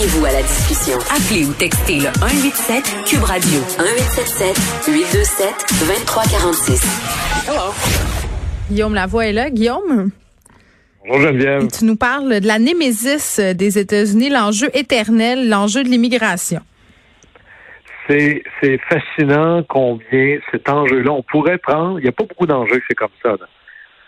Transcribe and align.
Joignez-vous 0.00 0.24
à 0.24 0.32
la 0.32 0.40
discussion. 0.40 0.98
Appelez 1.10 1.44
ou 1.44 1.52
textez 1.52 1.96
le 1.96 2.08
187 2.20 3.04
Cube 3.04 3.22
Radio 3.22 3.60
1877 3.60 4.88
827 4.88 5.48
2346. 5.86 6.80
Hello. 7.46 7.74
Guillaume 8.70 8.94
Lavoie 8.94 9.26
est 9.26 9.32
là. 9.34 9.50
Guillaume? 9.50 10.10
Bonjour 11.06 11.28
Geneviève. 11.28 11.66
tu 11.66 11.84
nous 11.84 11.96
parles 11.96 12.40
de 12.40 12.46
la 12.46 12.58
némésis 12.58 13.40
des 13.40 13.78
États-Unis, 13.78 14.30
l'enjeu 14.30 14.70
éternel, 14.72 15.50
l'enjeu 15.50 15.82
de 15.82 15.88
l'immigration. 15.90 16.60
C'est, 18.08 18.42
fascinant 18.88 19.62
combien 19.68 20.38
cet 20.50 20.70
enjeu-là, 20.70 21.12
on 21.12 21.22
pourrait 21.22 21.58
prendre, 21.58 21.98
il 21.98 22.04
n'y 22.04 22.08
a 22.08 22.12
pas 22.12 22.24
beaucoup 22.24 22.46
d'enjeux 22.46 22.80
c'est 22.88 22.96
comme 22.96 23.10
ça. 23.22 23.36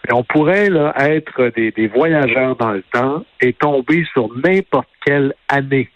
Mais 0.05 0.15
on 0.15 0.25
pourrait 0.25 0.69
là, 0.69 0.95
être 0.99 1.49
des, 1.55 1.71
des, 1.71 1.87
voyageurs 1.87 2.57
dans 2.57 2.73
le 2.73 2.83
temps 2.93 3.25
et 3.41 3.53
tomber 3.53 4.05
sur 4.13 4.29
n'importe 4.45 4.89
quelle 5.05 5.35
année 5.49 5.89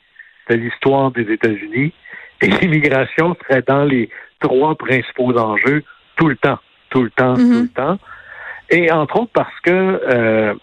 de 0.49 0.55
l'histoire 0.55 1.11
des 1.11 1.31
États-Unis 1.33 1.93
et 2.41 2.47
l'immigration 2.61 3.37
serait 3.43 3.63
dans 3.67 3.85
les 3.85 4.09
trois 4.41 4.75
principaux 4.77 5.37
enjeux 5.37 5.83
tout 6.17 6.29
le 6.29 6.37
temps, 6.37 6.59
tout 6.91 7.03
le 7.03 7.11
temps, 7.11 7.35
tout 7.35 7.41
mm-hmm. 7.41 7.63
le 7.63 7.69
temps. 7.69 7.99
Et 8.71 8.91
entre 8.91 9.21
autres 9.21 9.33
parce 9.33 9.61
que 9.63 9.71
euh, 9.71 10.55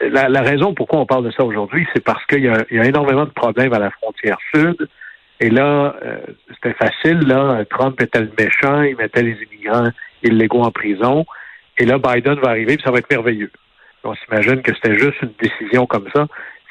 la, 0.00 0.42
raison 0.42 0.74
pourquoi 0.74 1.00
on 1.00 1.06
parle 1.06 1.24
de 1.24 1.30
ça 1.30 1.44
aujourd'hui, 1.44 1.86
c'est 1.94 2.02
parce 2.02 2.24
qu'il 2.26 2.42
y, 2.42 2.48
a 2.48 2.84
énormément 2.84 3.24
de 3.24 3.30
problèmes 3.30 3.72
à 3.72 3.78
la 3.78 3.90
frontière 3.90 4.38
sud. 4.54 4.88
Et 5.38 5.50
là, 5.50 5.94
euh, 6.02 6.18
c'était 6.54 6.74
facile, 6.74 7.20
là. 7.26 7.62
Trump 7.68 8.00
était 8.00 8.20
le 8.20 8.30
méchant, 8.38 8.82
il 8.82 8.96
mettait 8.96 9.22
les 9.22 9.36
immigrants 9.42 9.90
illégaux 10.22 10.62
en 10.62 10.70
prison. 10.70 11.26
Et 11.78 11.84
là, 11.84 11.98
Biden 11.98 12.38
va 12.40 12.50
arriver, 12.50 12.76
puis 12.76 12.84
ça 12.84 12.90
va 12.90 12.98
être 12.98 13.10
merveilleux. 13.10 13.50
On 14.04 14.14
s'imagine 14.14 14.62
que 14.62 14.74
c'était 14.74 14.98
juste 14.98 15.20
une 15.22 15.32
décision 15.40 15.86
comme 15.86 16.08
ça. 16.14 16.26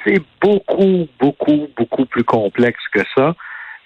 C'est 0.05 0.21
beaucoup, 0.41 1.07
beaucoup, 1.19 1.67
beaucoup 1.75 2.05
plus 2.05 2.23
complexe 2.23 2.81
que 2.91 3.01
ça. 3.15 3.35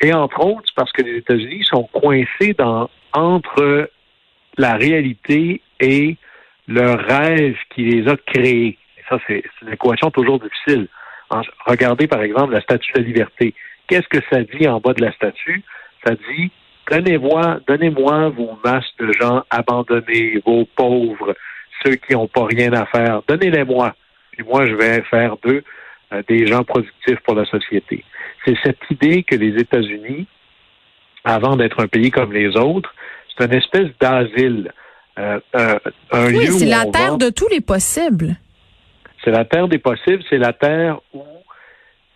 Et 0.02 0.14
entre 0.14 0.46
autres, 0.46 0.72
parce 0.76 0.92
que 0.92 1.02
les 1.02 1.18
États-Unis 1.18 1.64
sont 1.66 1.84
coincés 1.92 2.54
dans 2.58 2.90
entre 3.14 3.90
la 4.58 4.76
réalité 4.76 5.62
et 5.80 6.16
le 6.68 6.94
rêve 6.94 7.58
qui 7.72 7.86
les 7.86 8.08
a 8.08 8.16
créés. 8.18 8.78
Et 8.98 9.02
ça, 9.10 9.18
c'est 9.28 9.44
une 9.62 9.74
équation 9.74 10.12
toujours 10.12 10.40
difficile. 10.40 10.88
Regardez, 11.66 12.08
par 12.08 12.22
exemple, 12.22 12.54
la 12.54 12.62
statue 12.62 12.94
de 12.94 13.00
la 13.00 13.06
liberté. 13.06 13.54
Qu'est-ce 13.88 14.08
que 14.08 14.24
ça 14.32 14.44
dit 14.44 14.68
en 14.68 14.80
bas 14.80 14.94
de 14.94 15.02
la 15.02 15.12
statue? 15.14 15.64
Ça 16.06 16.14
dit 16.14 16.52
Donnez-moi, 16.90 17.60
donnez-moi 17.68 18.30
vos 18.30 18.58
masses 18.64 18.92
de 19.00 19.12
gens 19.14 19.44
abandonnés, 19.50 20.42
vos 20.46 20.66
pauvres, 20.76 21.36
ceux 21.84 21.96
qui 21.96 22.14
n'ont 22.14 22.28
pas 22.28 22.46
rien 22.46 22.74
à 22.74 22.86
faire. 22.88 23.22
Donnez-les-moi. 23.28 23.94
Puis 24.32 24.44
moi, 24.44 24.66
je 24.66 24.74
vais 24.74 25.02
faire 25.04 25.38
d'eux 25.44 25.64
euh, 26.12 26.24
des 26.28 26.48
gens 26.48 26.64
productifs 26.64 27.20
pour 27.24 27.36
la 27.36 27.46
société. 27.46 28.04
C'est 28.44 28.56
cette 28.64 28.80
idée 28.90 29.24
que 29.24 29.36
les 29.36 29.60
États-Unis, 29.62 30.26
avant 31.24 31.56
d'être 31.56 31.80
un 31.82 31.88
pays 31.88 32.10
comme 32.10 32.34
les 32.34 32.58
autres, 32.58 32.94
c'est 33.38 33.46
une 33.46 33.54
espèce 33.54 33.90
d'asile. 34.00 34.72
Euh, 35.20 35.40
euh, 35.56 35.78
oui, 36.14 36.48
c'est 36.48 36.66
la 36.66 36.86
terre 36.86 37.18
de 37.18 37.30
tous 37.30 37.48
les 37.50 37.62
possibles. 37.62 38.36
C'est 39.24 39.32
la 39.32 39.46
terre 39.46 39.68
des 39.68 39.78
possibles, 39.78 40.24
c'est 40.30 40.38
la 40.38 40.54
terre 40.54 41.00
où 41.14 41.24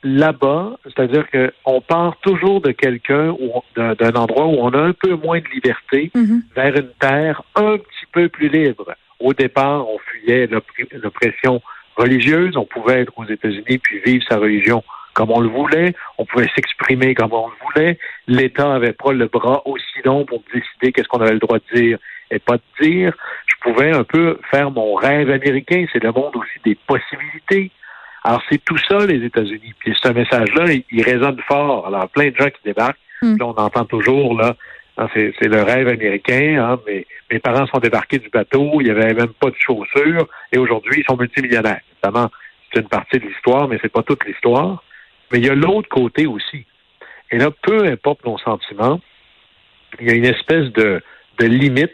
là-bas, 0.03 0.77
c'est-à-dire 0.83 1.25
qu'on 1.31 1.81
part 1.81 2.17
toujours 2.21 2.61
de 2.61 2.71
quelqu'un 2.71 3.29
ou 3.31 3.61
d'un 3.75 4.13
endroit 4.15 4.47
où 4.47 4.57
on 4.59 4.69
a 4.69 4.79
un 4.79 4.93
peu 4.93 5.15
moins 5.15 5.39
de 5.39 5.47
liberté 5.53 6.11
mm-hmm. 6.15 6.41
vers 6.55 6.75
une 6.75 6.91
terre 6.99 7.41
un 7.55 7.77
petit 7.77 8.05
peu 8.11 8.29
plus 8.29 8.49
libre. 8.49 8.93
Au 9.19 9.33
départ, 9.33 9.87
on 9.87 9.97
fuyait 9.99 10.47
l'oppression 10.47 11.61
religieuse, 11.95 12.57
on 12.57 12.65
pouvait 12.65 13.01
être 13.01 13.13
aux 13.17 13.25
États-Unis 13.25 13.77
puis 13.77 13.99
vivre 14.05 14.25
sa 14.27 14.37
religion 14.37 14.83
comme 15.13 15.29
on 15.29 15.41
le 15.41 15.49
voulait, 15.49 15.93
on 16.17 16.25
pouvait 16.25 16.49
s'exprimer 16.55 17.13
comme 17.13 17.33
on 17.33 17.47
le 17.47 17.53
voulait, 17.63 17.99
l'État 18.27 18.67
n'avait 18.67 18.93
pas 18.93 19.13
le 19.13 19.27
bras 19.27 19.61
aussi 19.65 20.01
long 20.03 20.25
pour 20.25 20.43
décider 20.51 20.91
qu'est-ce 20.91 21.07
qu'on 21.07 21.21
avait 21.21 21.33
le 21.33 21.39
droit 21.39 21.59
de 21.59 21.79
dire 21.79 21.99
et 22.31 22.39
pas 22.39 22.57
de 22.57 22.83
dire. 22.83 23.13
Je 23.45 23.55
pouvais 23.61 23.91
un 23.91 24.03
peu 24.03 24.39
faire 24.49 24.71
mon 24.71 24.95
rêve 24.95 25.29
américain. 25.29 25.85
C'est 25.93 26.03
le 26.03 26.11
monde 26.11 26.35
aussi 26.35 26.59
des 26.65 26.75
possibilités. 26.87 27.71
Alors, 28.23 28.41
c'est 28.49 28.63
tout 28.63 28.77
ça, 28.77 29.05
les 29.05 29.25
États-Unis. 29.25 29.73
Puis 29.79 29.95
ce 30.01 30.09
message-là, 30.09 30.65
il, 30.91 31.03
résonne 31.03 31.39
fort. 31.47 31.87
Alors, 31.87 32.07
plein 32.09 32.29
de 32.29 32.35
gens 32.35 32.49
qui 32.49 32.61
débarquent. 32.63 32.99
Hmm. 33.21 33.37
Là, 33.37 33.45
on 33.47 33.55
entend 33.55 33.85
toujours, 33.85 34.37
là, 34.37 34.55
hein, 34.97 35.07
c'est, 35.13 35.41
le 35.41 35.61
rêve 35.61 35.87
américain. 35.87 36.57
Hein, 36.59 36.79
mais 36.87 37.05
mes 37.31 37.39
parents 37.39 37.67
sont 37.67 37.79
débarqués 37.79 38.19
du 38.19 38.29
bateau, 38.29 38.79
il 38.79 38.85
n'y 38.85 38.89
avait 38.91 39.13
même 39.13 39.33
pas 39.39 39.49
de 39.49 39.55
chaussures, 39.57 40.27
et 40.51 40.57
aujourd'hui, 40.57 41.01
ils 41.01 41.05
sont 41.05 41.17
multimillionnaires. 41.17 41.81
Évidemment, 41.93 42.29
c'est 42.71 42.81
une 42.81 42.87
partie 42.87 43.19
de 43.19 43.25
l'histoire, 43.25 43.67
mais 43.67 43.77
c'est 43.81 43.91
pas 43.91 44.03
toute 44.03 44.25
l'histoire. 44.25 44.83
Mais 45.31 45.39
il 45.39 45.45
y 45.45 45.49
a 45.49 45.55
l'autre 45.55 45.89
côté 45.89 46.25
aussi. 46.25 46.65
Et 47.31 47.37
là, 47.37 47.49
peu 47.51 47.85
importe 47.85 48.25
nos 48.25 48.37
sentiments, 48.37 49.01
il 49.99 50.07
y 50.07 50.11
a 50.11 50.15
une 50.15 50.25
espèce 50.25 50.71
de, 50.73 51.01
de 51.39 51.45
limite 51.45 51.91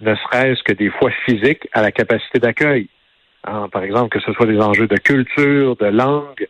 ne 0.00 0.14
serait-ce 0.14 0.62
que 0.62 0.72
des 0.72 0.90
fois 0.90 1.10
physiques, 1.24 1.68
à 1.72 1.82
la 1.82 1.92
capacité 1.92 2.38
d'accueil. 2.38 2.88
Hein, 3.44 3.68
par 3.72 3.82
exemple, 3.82 4.10
que 4.10 4.24
ce 4.24 4.32
soit 4.32 4.46
des 4.46 4.60
enjeux 4.60 4.86
de 4.86 4.96
culture, 4.96 5.76
de 5.76 5.86
langue, 5.86 6.46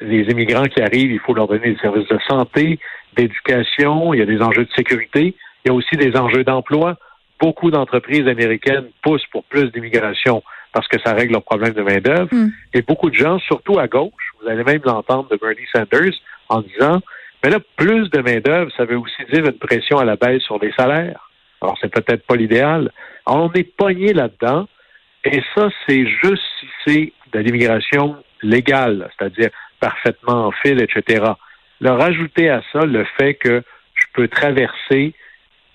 les 0.00 0.22
immigrants 0.24 0.64
qui 0.64 0.80
arrivent, 0.82 1.10
il 1.10 1.20
faut 1.20 1.34
leur 1.34 1.48
donner 1.48 1.72
des 1.72 1.78
services 1.80 2.08
de 2.08 2.18
santé, 2.28 2.78
d'éducation, 3.16 4.12
il 4.12 4.20
y 4.20 4.22
a 4.22 4.26
des 4.26 4.42
enjeux 4.42 4.64
de 4.64 4.72
sécurité, 4.76 5.34
il 5.64 5.68
y 5.68 5.70
a 5.70 5.74
aussi 5.74 5.96
des 5.96 6.16
enjeux 6.16 6.44
d'emploi. 6.44 6.96
Beaucoup 7.40 7.70
d'entreprises 7.70 8.26
américaines 8.26 8.88
poussent 9.02 9.26
pour 9.30 9.44
plus 9.44 9.70
d'immigration 9.72 10.42
parce 10.72 10.88
que 10.88 11.00
ça 11.04 11.14
règle 11.14 11.32
leurs 11.32 11.44
problèmes 11.44 11.72
de 11.72 11.82
main-d'œuvre. 11.82 12.28
Hmm. 12.32 12.50
Et 12.74 12.82
beaucoup 12.82 13.10
de 13.10 13.14
gens, 13.14 13.38
surtout 13.38 13.78
à 13.78 13.86
gauche, 13.86 14.32
vous 14.40 14.48
allez 14.48 14.64
même 14.64 14.80
l'entendre 14.84 15.28
de 15.30 15.36
Bernie 15.36 15.66
Sanders 15.74 16.14
en 16.48 16.60
disant 16.60 17.00
Mais 17.42 17.50
là, 17.50 17.58
plus 17.76 18.10
de 18.10 18.20
main-d'œuvre, 18.20 18.70
ça 18.76 18.84
veut 18.84 18.98
aussi 18.98 19.22
dire 19.32 19.44
une 19.46 19.58
pression 19.58 19.98
à 19.98 20.04
la 20.04 20.16
baisse 20.16 20.42
sur 20.42 20.58
les 20.58 20.72
salaires. 20.72 21.30
Alors, 21.62 21.76
c'est 21.80 21.92
peut-être 21.92 22.26
pas 22.26 22.36
l'idéal. 22.36 22.92
on 23.26 23.50
est 23.52 23.76
pogné 23.76 24.12
là-dedans. 24.12 24.68
Et 25.24 25.42
ça, 25.54 25.68
c'est 25.86 26.06
juste 26.06 26.42
si 26.60 26.66
c'est 26.86 27.12
de 27.32 27.38
l'immigration 27.40 28.16
légale, 28.42 29.10
c'est-à-dire 29.18 29.50
parfaitement 29.80 30.46
en 30.46 30.52
fil, 30.52 30.80
etc. 30.80 31.24
Le 31.80 31.90
rajouter 31.90 32.48
à 32.48 32.62
ça 32.72 32.84
le 32.84 33.04
fait 33.16 33.34
que 33.34 33.62
je 33.94 34.04
peux 34.14 34.28
traverser 34.28 35.14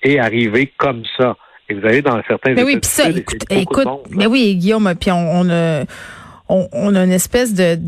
et 0.01 0.19
arriver 0.19 0.71
comme 0.77 1.03
ça. 1.17 1.37
Et 1.69 1.75
vous 1.75 1.85
allez 1.85 2.01
dans 2.01 2.21
certains 2.27 2.53
mais 2.53 2.63
oui, 2.63 2.77
puis 2.79 2.89
ça, 2.89 3.09
écoute, 3.49 3.87
mais 4.09 4.25
oui, 4.25 4.55
Guillaume, 4.55 4.93
puis 4.99 5.11
on, 5.11 5.49
a, 5.49 5.83
on, 6.49 6.95
a 6.95 7.03
une 7.03 7.11
espèce 7.11 7.53
de 7.53 7.79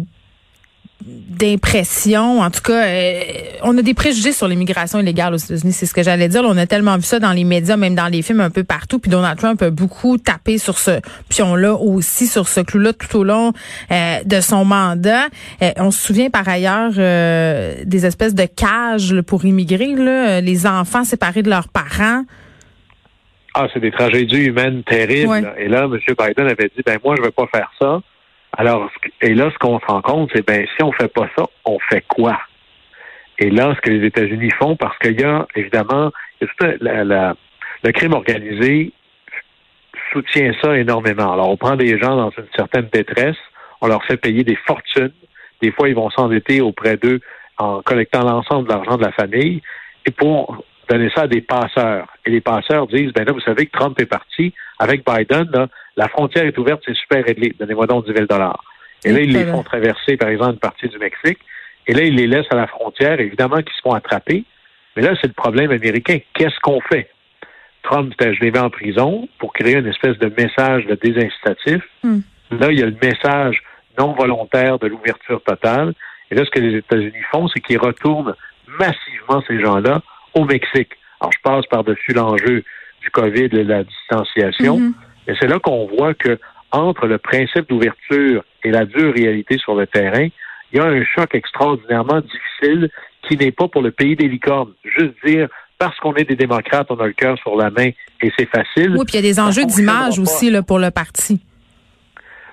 d'impression. 1.05 2.39
En 2.41 2.49
tout 2.49 2.61
cas, 2.61 2.85
euh, 2.87 3.21
on 3.61 3.77
a 3.77 3.81
des 3.81 3.93
préjugés 3.93 4.31
sur 4.31 4.47
l'immigration 4.47 4.99
illégale 4.99 5.35
aux 5.35 5.37
États-Unis. 5.37 5.71
C'est 5.71 5.85
ce 5.85 5.93
que 5.93 6.01
j'allais 6.01 6.29
dire. 6.29 6.41
On 6.43 6.57
a 6.57 6.65
tellement 6.65 6.95
vu 6.95 7.03
ça 7.03 7.19
dans 7.19 7.31
les 7.31 7.43
médias, 7.43 7.77
même 7.77 7.93
dans 7.93 8.07
les 8.07 8.23
films, 8.23 8.39
un 8.39 8.49
peu 8.49 8.63
partout. 8.63 8.97
Puis 8.97 9.11
Donald 9.11 9.37
Trump 9.37 9.61
a 9.61 9.69
beaucoup 9.69 10.17
tapé 10.17 10.57
sur 10.57 10.79
ce 10.79 10.99
pion-là 11.29 11.75
aussi, 11.75 12.25
sur 12.25 12.47
ce 12.47 12.61
clou-là 12.61 12.93
tout 12.93 13.17
au 13.17 13.23
long 13.23 13.53
euh, 13.91 14.17
de 14.25 14.41
son 14.41 14.65
mandat. 14.65 15.25
Euh, 15.61 15.71
on 15.77 15.91
se 15.91 16.07
souvient 16.07 16.29
par 16.29 16.47
ailleurs 16.47 16.93
des 16.93 18.05
espèces 18.05 18.33
de 18.33 18.45
cages 18.45 19.21
pour 19.21 19.45
immigrer, 19.45 19.93
là, 19.95 20.41
les 20.41 20.65
enfants 20.65 21.03
séparés 21.03 21.43
de 21.43 21.49
leurs 21.49 21.67
parents. 21.67 22.23
Ah, 23.53 23.67
c'est 23.73 23.79
des 23.79 23.91
tragédies 23.91 24.45
humaines 24.45 24.83
terribles. 24.83 25.53
Et 25.57 25.67
là, 25.67 25.83
M. 25.85 25.97
Biden 25.97 26.47
avait 26.47 26.71
dit, 26.75 26.81
ben 26.85 26.97
moi, 27.03 27.15
je 27.15 27.21
ne 27.21 27.27
vais 27.27 27.31
pas 27.31 27.47
faire 27.53 27.71
ça. 27.79 28.01
Alors, 28.57 28.89
et 29.21 29.33
là, 29.33 29.51
ce 29.51 29.57
qu'on 29.57 29.79
se 29.79 29.85
rend 29.85 30.01
compte, 30.01 30.31
c'est 30.33 30.45
ben 30.45 30.65
si 30.75 30.83
on 30.83 30.91
fait 30.91 31.11
pas 31.11 31.29
ça, 31.37 31.43
on 31.65 31.77
fait 31.79 32.03
quoi? 32.07 32.39
Et 33.39 33.49
là, 33.49 33.73
ce 33.75 33.81
que 33.81 33.89
les 33.89 34.05
États-Unis 34.07 34.51
font, 34.51 34.75
parce 34.75 34.97
qu'il 34.99 35.19
y 35.19 35.23
a 35.23 35.45
évidemment, 35.55 36.11
le 36.39 37.91
crime 37.91 38.13
organisé 38.13 38.93
soutient 40.11 40.53
ça 40.61 40.77
énormément. 40.77 41.33
Alors, 41.33 41.49
on 41.49 41.57
prend 41.57 41.75
des 41.75 41.99
gens 41.99 42.15
dans 42.15 42.31
une 42.31 42.47
certaine 42.55 42.87
détresse, 42.93 43.37
on 43.81 43.87
leur 43.87 44.03
fait 44.05 44.17
payer 44.17 44.43
des 44.43 44.57
fortunes. 44.65 45.11
Des 45.61 45.71
fois, 45.71 45.89
ils 45.89 45.95
vont 45.95 46.09
s'endetter 46.09 46.61
auprès 46.61 46.95
d'eux 46.97 47.19
en 47.57 47.81
collectant 47.81 48.21
l'ensemble 48.21 48.67
de 48.67 48.73
l'argent 48.73 48.97
de 48.97 49.03
la 49.03 49.11
famille. 49.11 49.61
Et 50.05 50.11
pour 50.11 50.63
donner 50.89 51.09
ça 51.15 51.23
à 51.23 51.27
des 51.27 51.41
passeurs. 51.41 52.07
Et 52.25 52.29
les 52.29 52.41
passeurs 52.41 52.87
disent, 52.87 53.11
ben 53.11 53.25
là, 53.25 53.33
vous 53.33 53.41
savez 53.41 53.65
que 53.65 53.77
Trump 53.77 53.99
est 53.99 54.05
parti. 54.05 54.53
Avec 54.79 55.03
Biden, 55.05 55.49
là, 55.51 55.67
la 55.97 56.07
frontière 56.07 56.45
est 56.45 56.57
ouverte, 56.57 56.81
c'est 56.85 56.95
super 56.95 57.23
réglé. 57.23 57.53
Donnez-moi 57.59 57.87
donc 57.87 58.05
10 58.05 58.13
000 58.13 58.25
Et 59.05 59.11
là, 59.11 59.19
ils 59.19 59.31
les 59.31 59.45
font 59.45 59.63
traverser, 59.63 60.17
par 60.17 60.29
exemple, 60.29 60.53
une 60.53 60.59
partie 60.59 60.87
du 60.87 60.97
Mexique. 60.97 61.39
Et 61.87 61.93
là, 61.93 62.03
ils 62.03 62.15
les 62.15 62.27
laissent 62.27 62.51
à 62.51 62.55
la 62.55 62.67
frontière. 62.67 63.19
Évidemment 63.19 63.57
qu'ils 63.57 63.75
se 63.75 63.81
font 63.81 63.93
attraper. 63.93 64.43
Mais 64.95 65.03
là, 65.03 65.13
c'est 65.21 65.27
le 65.27 65.33
problème 65.33 65.71
américain. 65.71 66.17
Qu'est-ce 66.33 66.59
qu'on 66.61 66.81
fait? 66.81 67.09
Trump, 67.83 68.13
je 68.19 68.39
les 68.41 68.51
mets 68.51 68.59
en 68.59 68.69
prison 68.69 69.27
pour 69.37 69.53
créer 69.53 69.75
une 69.75 69.87
espèce 69.87 70.17
de 70.17 70.31
message 70.37 70.85
de 70.87 70.95
désincitatif. 70.95 71.83
Hmm. 72.03 72.19
Là, 72.51 72.71
il 72.71 72.79
y 72.79 72.83
a 72.83 72.87
le 72.87 72.97
message 73.01 73.61
non 73.97 74.13
volontaire 74.13 74.79
de 74.79 74.87
l'ouverture 74.87 75.41
totale. 75.43 75.93
Et 76.31 76.35
là, 76.35 76.43
ce 76.43 76.49
que 76.49 76.59
les 76.59 76.77
États-Unis 76.77 77.23
font, 77.31 77.47
c'est 77.47 77.61
qu'ils 77.61 77.77
retournent 77.77 78.33
massivement 78.79 79.43
ces 79.47 79.59
gens-là 79.59 80.01
au 80.33 80.45
Mexique. 80.45 80.93
Alors, 81.21 81.31
je 81.31 81.39
passe 81.43 81.65
par-dessus 81.67 82.13
l'enjeu 82.13 82.63
du 83.01 83.11
COVID 83.11 83.45
et 83.45 83.49
de 83.49 83.69
la 83.69 83.83
distanciation. 83.83 84.79
Mm-hmm. 84.79 84.93
Mais 85.27 85.33
c'est 85.39 85.47
là 85.47 85.59
qu'on 85.59 85.87
voit 85.87 86.13
que 86.13 86.39
entre 86.71 87.07
le 87.07 87.17
principe 87.17 87.69
d'ouverture 87.69 88.43
et 88.63 88.71
la 88.71 88.85
dure 88.85 89.13
réalité 89.13 89.57
sur 89.57 89.75
le 89.75 89.87
terrain, 89.87 90.27
il 90.71 90.77
y 90.77 90.79
a 90.79 90.85
un 90.85 91.03
choc 91.03 91.33
extraordinairement 91.33 92.21
difficile 92.21 92.89
qui 93.27 93.37
n'est 93.37 93.51
pas 93.51 93.67
pour 93.67 93.81
le 93.81 93.91
pays 93.91 94.15
des 94.15 94.27
licornes. 94.27 94.73
Juste 94.83 95.13
dire, 95.25 95.47
parce 95.77 95.97
qu'on 95.99 96.13
est 96.15 96.25
des 96.25 96.35
démocrates, 96.35 96.87
on 96.89 96.99
a 96.99 97.07
le 97.07 97.13
cœur 97.13 97.37
sur 97.39 97.55
la 97.55 97.69
main 97.69 97.89
et 98.21 98.31
c'est 98.37 98.49
facile. 98.49 98.95
Oui, 98.97 99.05
puis 99.05 99.13
il 99.13 99.15
y 99.15 99.19
a 99.19 99.21
des 99.21 99.39
enjeux 99.39 99.65
d'image 99.65 100.19
aussi 100.19 100.49
là, 100.49 100.61
pour 100.61 100.79
le 100.79 100.91
parti. 100.91 101.41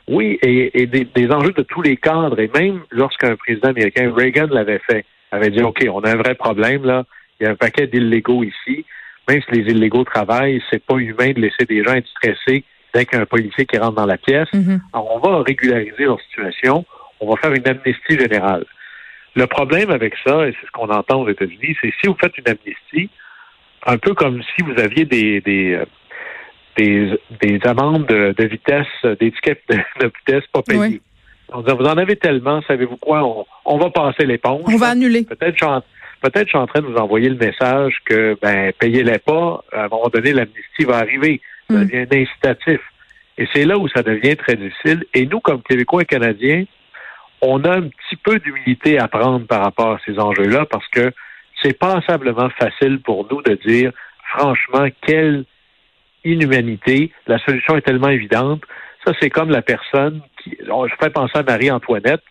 Oui, 0.08 0.38
et, 0.42 0.86
des, 0.86 1.04
des, 1.04 1.30
enjeux 1.30 1.52
de 1.52 1.62
tous 1.62 1.82
les 1.82 1.96
cadres. 1.96 2.40
Et 2.40 2.50
même 2.54 2.80
lorsqu'un 2.90 3.36
président 3.36 3.68
américain, 3.68 4.12
Reagan 4.14 4.48
l'avait 4.50 4.80
fait, 4.90 5.04
avait 5.30 5.50
dit, 5.50 5.62
OK, 5.62 5.84
on 5.92 6.00
a 6.00 6.10
un 6.10 6.16
vrai 6.16 6.34
problème, 6.34 6.84
là. 6.84 7.04
Il 7.40 7.44
y 7.44 7.46
a 7.46 7.52
un 7.52 7.56
paquet 7.56 7.86
d'illégaux 7.86 8.44
ici. 8.44 8.84
Même 9.28 9.40
si 9.42 9.60
les 9.60 9.70
illégaux 9.70 10.04
travaillent, 10.04 10.62
c'est 10.70 10.84
pas 10.84 10.96
humain 10.96 11.32
de 11.32 11.40
laisser 11.40 11.64
des 11.68 11.84
gens 11.84 11.94
être 11.94 12.08
stressés 12.08 12.64
dès 12.92 13.04
qu'un 13.04 13.24
policier 13.24 13.66
qui 13.66 13.78
rentre 13.78 13.94
dans 13.94 14.06
la 14.06 14.18
pièce. 14.18 14.48
Mm-hmm. 14.52 14.80
Alors, 14.92 15.16
on 15.16 15.18
va 15.18 15.42
régulariser 15.42 16.04
leur 16.04 16.20
situation. 16.20 16.84
On 17.20 17.30
va 17.30 17.36
faire 17.40 17.52
une 17.52 17.66
amnistie 17.66 18.18
générale. 18.18 18.64
Le 19.34 19.46
problème 19.46 19.90
avec 19.90 20.14
ça, 20.26 20.46
et 20.46 20.52
c'est 20.52 20.66
ce 20.66 20.72
qu'on 20.72 20.90
entend 20.90 21.22
aux 21.22 21.28
États-Unis, 21.28 21.76
c'est 21.80 21.92
si 22.00 22.06
vous 22.06 22.16
faites 22.20 22.36
une 22.36 22.48
amnistie, 22.48 23.10
un 23.86 23.96
peu 23.96 24.14
comme 24.14 24.42
si 24.42 24.62
vous 24.62 24.78
aviez 24.78 25.04
des, 25.04 25.40
des, 25.40 25.74
euh, 25.74 25.84
des, 26.76 27.18
des 27.40 27.60
amendes 27.64 28.06
de, 28.06 28.44
vitesse, 28.44 28.86
d'étiquettes 29.20 29.62
de, 29.68 30.10
vitesse 30.18 30.46
pas 30.52 30.62
payées. 30.62 31.00
On 31.54 31.60
dit, 31.60 31.72
vous 31.72 31.84
en 31.84 31.96
avez 31.96 32.16
tellement, 32.16 32.62
savez-vous 32.62 32.96
quoi, 32.96 33.46
on, 33.64 33.78
va 33.78 33.90
passer 33.90 34.24
l'éponge. 34.24 34.62
On 34.66 34.76
va 34.76 34.88
annuler. 34.88 35.24
Peut-être 35.24 35.58
peut-être 36.22 36.46
je 36.46 36.50
suis 36.50 36.58
en 36.58 36.66
train 36.66 36.80
de 36.80 36.86
vous 36.86 36.96
envoyer 36.96 37.28
le 37.28 37.36
message 37.36 37.96
que 38.04 38.36
ben 38.40 38.72
payez-les 38.78 39.18
pas, 39.18 39.64
à 39.72 39.84
un 39.84 39.88
moment 39.88 40.08
donné, 40.08 40.32
l'amnistie 40.32 40.84
va 40.84 40.98
arriver. 40.98 41.40
Ça 41.68 41.76
mm. 41.76 41.84
devient 41.86 42.06
incitatif. 42.10 42.80
Et 43.38 43.48
c'est 43.52 43.64
là 43.64 43.78
où 43.78 43.88
ça 43.88 44.02
devient 44.02 44.36
très 44.36 44.56
difficile. 44.56 45.04
Et 45.14 45.26
nous, 45.26 45.40
comme 45.40 45.62
Québécois 45.62 46.02
et 46.02 46.06
Canadiens, 46.06 46.64
on 47.40 47.64
a 47.64 47.76
un 47.76 47.82
petit 47.82 48.16
peu 48.22 48.38
d'humilité 48.38 48.98
à 48.98 49.08
prendre 49.08 49.46
par 49.46 49.62
rapport 49.62 49.92
à 49.92 49.98
ces 50.06 50.18
enjeux-là 50.18 50.66
parce 50.66 50.86
que 50.88 51.12
c'est 51.62 51.78
passablement 51.78 52.50
facile 52.50 53.00
pour 53.00 53.26
nous 53.30 53.42
de 53.42 53.54
dire, 53.66 53.92
franchement, 54.36 54.86
quelle 55.06 55.44
inhumanité. 56.24 57.12
La 57.26 57.38
solution 57.38 57.76
est 57.76 57.82
tellement 57.82 58.08
évidente. 58.08 58.62
Ça, 59.04 59.12
c'est 59.20 59.30
comme 59.30 59.50
la 59.50 59.62
personne 59.62 60.20
qui. 60.42 60.56
je 60.60 60.94
fais 61.00 61.10
penser 61.10 61.38
à 61.38 61.42
Marie-Antoinette 61.42 62.22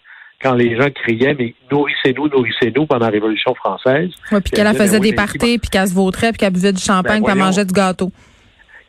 quand 0.41 0.53
les 0.53 0.75
gens 0.75 0.89
criaient, 0.89 1.35
mais 1.38 1.53
nourrissez-nous, 1.71 2.27
nourrissez-nous 2.27 2.85
pendant 2.85 3.05
la 3.05 3.11
Révolution 3.11 3.53
française. 3.55 4.09
Oui, 4.31 4.41
puis 4.41 4.51
qu'elle 4.51 4.73
faisait 4.75 4.99
des 4.99 5.13
parties, 5.13 5.59
puis 5.59 5.69
qu'elle 5.69 5.88
se 5.88 5.93
vautrait, 5.93 6.31
puis 6.31 6.39
qu'elle 6.39 6.53
buvait 6.53 6.73
du 6.73 6.81
champagne, 6.81 7.21
ben, 7.21 7.25
puis 7.25 7.33
qu'elle 7.33 7.43
mangeait 7.43 7.65
du 7.65 7.73
gâteau. 7.73 8.11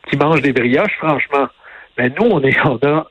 Qui 0.09 0.17
mange 0.17 0.41
des 0.41 0.53
brioches, 0.53 0.97
franchement. 0.97 1.47
Mais 1.97 2.09
ben, 2.09 2.15
nous, 2.19 2.31
on, 2.31 2.41
est, 2.41 2.57
on 2.65 2.79
a 2.87 3.07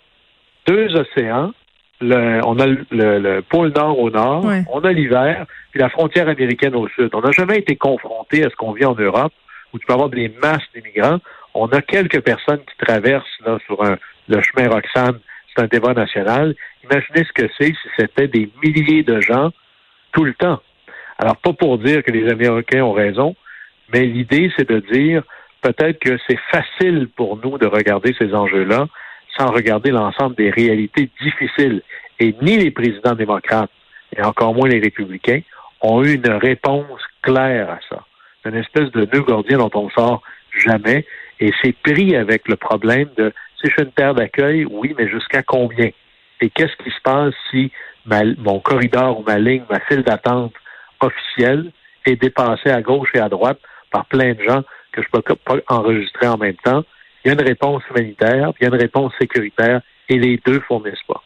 deux 0.66 0.88
océans. 0.96 1.52
Le, 2.00 2.40
on 2.44 2.58
a 2.58 2.66
le, 2.66 3.40
pôle 3.42 3.72
nord 3.76 3.96
au 4.00 4.10
nord, 4.10 4.44
on 4.72 4.80
a 4.80 4.92
l'hiver, 4.92 5.46
puis 5.70 5.78
la 5.78 5.88
frontière 5.88 6.28
américaine 6.28 6.74
au 6.74 6.88
sud. 6.88 7.10
On 7.12 7.20
n'a 7.20 7.30
jamais 7.30 7.58
été 7.58 7.76
confronté 7.76 8.44
à 8.44 8.50
ce 8.50 8.56
qu'on 8.56 8.72
vit 8.72 8.84
en 8.84 8.96
Europe, 8.96 9.32
où 9.72 9.78
tu 9.78 9.86
peux 9.86 9.92
avoir 9.92 10.08
des 10.08 10.28
masses 10.42 10.64
d'immigrants. 10.74 11.18
On 11.54 11.66
a 11.66 11.80
quelques 11.80 12.20
personnes 12.22 12.58
qui 12.58 12.84
traversent 12.84 13.38
là, 13.46 13.56
sur 13.66 13.84
un, 13.84 13.98
le 14.28 14.42
chemin 14.42 14.68
Roxane. 14.68 15.20
C'est 15.54 15.62
un 15.62 15.66
débat 15.66 15.94
national. 15.94 16.54
Imaginez 16.84 17.24
ce 17.24 17.32
que 17.32 17.48
c'est 17.58 17.72
si 17.72 17.88
c'était 17.98 18.28
des 18.28 18.50
milliers 18.62 19.02
de 19.02 19.20
gens 19.20 19.50
tout 20.12 20.24
le 20.24 20.34
temps. 20.34 20.60
Alors, 21.18 21.36
pas 21.36 21.52
pour 21.52 21.78
dire 21.78 22.02
que 22.02 22.10
les 22.10 22.30
Américains 22.30 22.82
ont 22.82 22.92
raison, 22.92 23.36
mais 23.92 24.04
l'idée, 24.06 24.50
c'est 24.56 24.68
de 24.68 24.80
dire 24.92 25.22
peut-être 25.60 25.98
que 25.98 26.18
c'est 26.26 26.38
facile 26.50 27.08
pour 27.16 27.38
nous 27.38 27.58
de 27.58 27.66
regarder 27.66 28.14
ces 28.18 28.34
enjeux-là 28.34 28.86
sans 29.38 29.46
regarder 29.46 29.90
l'ensemble 29.90 30.34
des 30.36 30.50
réalités 30.50 31.08
difficiles. 31.22 31.82
Et 32.18 32.34
ni 32.42 32.58
les 32.58 32.70
présidents 32.70 33.14
démocrates, 33.14 33.70
et 34.14 34.22
encore 34.22 34.54
moins 34.54 34.68
les 34.68 34.80
républicains, 34.80 35.40
ont 35.80 36.02
eu 36.02 36.14
une 36.14 36.30
réponse 36.30 37.00
claire 37.22 37.70
à 37.70 37.78
ça. 37.88 38.04
C'est 38.42 38.50
une 38.50 38.56
espèce 38.56 38.90
de 38.92 39.08
nœud 39.12 39.22
gordien 39.22 39.58
dont 39.58 39.70
on 39.74 39.88
sort 39.90 40.22
jamais. 40.56 41.06
Et 41.40 41.52
c'est 41.62 41.74
pris 41.82 42.14
avec 42.14 42.46
le 42.48 42.56
problème 42.56 43.08
de 43.16 43.32
si 43.62 43.70
je 43.70 43.74
fais 43.74 43.82
une 43.82 43.92
terre 43.92 44.14
d'accueil, 44.14 44.64
oui, 44.64 44.94
mais 44.98 45.08
jusqu'à 45.08 45.42
combien? 45.42 45.90
Et 46.40 46.50
qu'est-ce 46.50 46.76
qui 46.82 46.90
se 46.90 47.00
passe 47.02 47.34
si 47.50 47.70
mon 48.04 48.58
corridor 48.60 49.20
ou 49.20 49.22
ma 49.22 49.38
ligne, 49.38 49.64
ma 49.70 49.80
file 49.80 50.02
d'attente 50.02 50.52
officielle 51.00 51.70
est 52.04 52.20
dépassée 52.20 52.70
à 52.70 52.82
gauche 52.82 53.10
et 53.14 53.20
à 53.20 53.28
droite 53.28 53.60
par 53.90 54.06
plein 54.06 54.34
de 54.34 54.42
gens 54.42 54.62
que 54.90 55.02
je 55.02 55.06
ne 55.14 55.20
peux 55.20 55.36
pas 55.36 55.56
enregistrer 55.68 56.26
en 56.26 56.36
même 56.36 56.56
temps? 56.64 56.84
Il 57.24 57.28
y 57.28 57.30
a 57.30 57.34
une 57.34 57.46
réponse 57.46 57.82
humanitaire, 57.90 58.52
il 58.60 58.64
y 58.64 58.66
a 58.66 58.74
une 58.74 58.80
réponse 58.80 59.12
sécuritaire, 59.20 59.80
et 60.08 60.18
les 60.18 60.40
deux 60.44 60.60
fournissent 60.60 61.06
pas. 61.06 61.22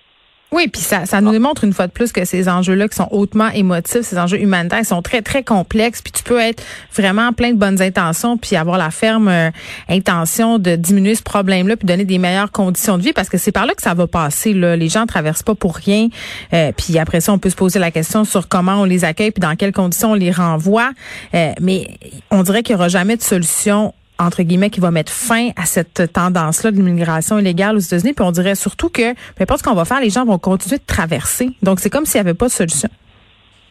Oui, 0.57 0.69
puis 0.69 0.81
ça, 0.81 1.05
ça 1.05 1.21
nous 1.21 1.33
démontre 1.33 1.65
une 1.65 1.75
fois 1.75 1.87
de 1.87 1.93
plus 1.93 2.13
que 2.13 2.25
ces 2.25 2.49
enjeux-là 2.49 2.89
qui 2.89 2.97
sont 2.97 3.09
hautement 3.11 3.51
émotifs, 3.51 4.01
ces 4.01 4.19
enjeux 4.19 4.41
humanitaires, 4.41 4.87
sont 4.87 5.03
très, 5.03 5.21
très 5.21 5.45
complexes. 5.45 6.01
Puis 6.01 6.13
tu 6.13 6.23
peux 6.23 6.41
être 6.41 6.65
vraiment 6.95 7.35
plein 7.35 7.51
de 7.51 7.59
bonnes 7.59 7.83
intentions, 7.83 8.39
puis 8.39 8.57
avoir 8.57 8.79
la 8.79 8.91
ferme 8.91 9.29
euh, 9.29 9.51
intention 9.91 10.59
de 10.59 10.75
diminuer 10.75 11.15
ce 11.15 11.23
problème-là, 11.23 11.77
puis 11.77 11.85
donner 11.85 12.07
des 12.07 12.17
meilleures 12.17 12.53
conditions 12.53 12.97
de 12.97 13.03
vie, 13.03 13.13
parce 13.13 13.29
que 13.29 13.37
c'est 13.37 13.53
par 13.53 13.67
là 13.67 13.75
que 13.75 13.83
ça 13.83 13.93
va 13.93 14.07
passer. 14.07 14.55
Là. 14.55 14.77
Les 14.77 14.89
gens 14.89 15.05
traversent 15.05 15.43
pas 15.43 15.55
pour 15.55 15.77
rien. 15.77 16.09
Euh, 16.55 16.73
puis 16.75 16.99
après 16.99 17.21
ça, 17.21 17.35
on 17.35 17.39
peut 17.39 17.51
se 17.51 17.57
poser 17.57 17.79
la 17.79 17.91
question 17.91 18.25
sur 18.25 18.49
comment 18.49 18.81
on 18.81 18.85
les 18.85 19.05
accueille, 19.05 19.33
puis 19.33 19.43
dans 19.43 19.57
quelles 19.57 19.73
conditions 19.73 20.13
on 20.13 20.15
les 20.15 20.31
renvoie. 20.31 20.93
Euh, 21.35 21.53
mais 21.61 21.99
on 22.31 22.43
dirait 22.43 22.63
qu'il 22.63 22.75
n'y 22.75 22.81
aura 22.81 22.89
jamais 22.89 23.19
de 23.19 23.23
solution 23.23 23.93
entre 24.19 24.43
guillemets, 24.43 24.71
qui 24.71 24.81
va 24.81 24.91
mettre 24.91 25.13
fin 25.13 25.51
à 25.57 25.65
cette 25.65 26.13
tendance-là 26.13 26.71
de 26.71 26.77
l'immigration 26.77 27.39
illégale 27.39 27.77
aux 27.77 27.81
États-Unis. 27.81 28.15
Puis 28.15 28.25
on 28.25 28.31
dirait 28.31 28.55
surtout 28.55 28.89
que, 28.89 29.15
peu 29.15 29.43
importe 29.43 29.61
ce 29.61 29.65
qu'on 29.65 29.75
va 29.75 29.85
faire, 29.85 30.01
les 30.01 30.11
gens 30.11 30.25
vont 30.25 30.39
continuer 30.39 30.79
de 30.79 30.87
traverser. 30.87 31.51
Donc, 31.63 31.81
c'est 31.81 31.91
comme 31.91 32.07
s'il 32.07 32.21
n'y 32.21 32.29
avait 32.29 32.37
pas 32.37 32.47
de 32.47 32.53
solution. 32.53 32.89